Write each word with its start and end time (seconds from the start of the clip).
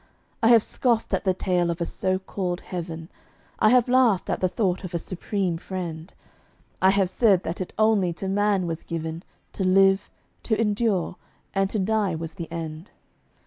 I 0.41 0.47
have 0.47 0.63
scoffed 0.63 1.13
at 1.13 1.25
the 1.25 1.33
tale 1.35 1.69
of 1.69 1.79
a 1.79 1.85
so 1.85 2.17
called 2.17 2.61
heaven; 2.61 3.07
I 3.59 3.69
have 3.69 3.87
laughed 3.87 4.31
at 4.31 4.39
the 4.39 4.49
thought 4.49 4.83
of 4.83 4.95
a 4.95 4.97
Supreme 4.97 5.59
Friend; 5.59 6.11
I 6.81 6.89
have 6.89 7.07
said 7.07 7.43
that 7.43 7.61
it 7.61 7.71
only 7.77 8.11
to 8.13 8.27
man 8.27 8.65
was 8.65 8.81
given 8.81 9.21
To 9.53 9.63
live, 9.63 10.09
to 10.41 10.59
endure; 10.59 11.17
and 11.53 11.69
to 11.69 11.77
die 11.77 12.15
was 12.15 12.33
the 12.33 12.51
end. 12.51 12.89